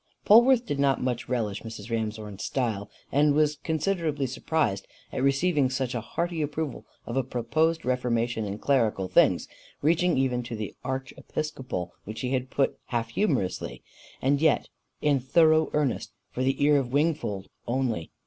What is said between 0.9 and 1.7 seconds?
much relish